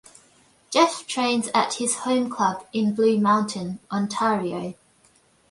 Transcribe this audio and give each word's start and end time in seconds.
Jeff 0.71 1.05
trains 1.05 1.49
at 1.53 1.75
his 1.75 1.97
home 1.97 2.27
club 2.27 2.65
in 2.73 2.95
Blue 2.95 3.19
Mountain, 3.19 3.77
Ontario. 3.91 4.73